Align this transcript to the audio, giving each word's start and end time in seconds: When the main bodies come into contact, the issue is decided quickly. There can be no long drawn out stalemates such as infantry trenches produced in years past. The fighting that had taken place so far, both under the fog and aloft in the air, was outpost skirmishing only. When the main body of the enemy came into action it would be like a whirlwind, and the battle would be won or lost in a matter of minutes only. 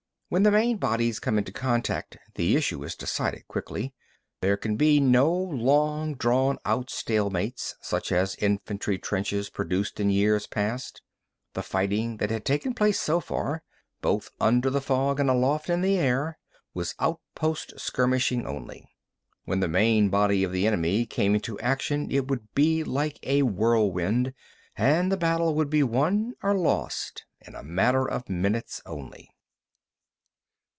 When 0.31 0.43
the 0.43 0.51
main 0.51 0.77
bodies 0.77 1.19
come 1.19 1.37
into 1.37 1.51
contact, 1.51 2.17
the 2.35 2.55
issue 2.55 2.81
is 2.85 2.95
decided 2.95 3.49
quickly. 3.49 3.93
There 4.39 4.55
can 4.55 4.77
be 4.77 5.01
no 5.01 5.29
long 5.33 6.15
drawn 6.15 6.57
out 6.63 6.89
stalemates 6.89 7.75
such 7.81 8.13
as 8.13 8.37
infantry 8.37 8.97
trenches 8.97 9.49
produced 9.49 9.99
in 9.99 10.09
years 10.09 10.47
past. 10.47 11.01
The 11.51 11.61
fighting 11.61 12.15
that 12.19 12.31
had 12.31 12.45
taken 12.45 12.73
place 12.73 12.97
so 12.97 13.19
far, 13.19 13.63
both 13.99 14.29
under 14.39 14.69
the 14.69 14.79
fog 14.79 15.19
and 15.19 15.29
aloft 15.29 15.69
in 15.69 15.81
the 15.81 15.97
air, 15.99 16.37
was 16.73 16.95
outpost 17.01 17.77
skirmishing 17.77 18.47
only. 18.47 18.87
When 19.43 19.59
the 19.59 19.67
main 19.67 20.07
body 20.07 20.45
of 20.45 20.53
the 20.53 20.65
enemy 20.65 21.05
came 21.05 21.35
into 21.35 21.59
action 21.59 22.09
it 22.09 22.29
would 22.29 22.53
be 22.55 22.85
like 22.85 23.19
a 23.23 23.41
whirlwind, 23.41 24.33
and 24.77 25.11
the 25.11 25.17
battle 25.17 25.55
would 25.55 25.69
be 25.69 25.83
won 25.83 26.35
or 26.41 26.57
lost 26.57 27.25
in 27.41 27.53
a 27.53 27.63
matter 27.63 28.07
of 28.09 28.29
minutes 28.29 28.81
only. 28.85 29.27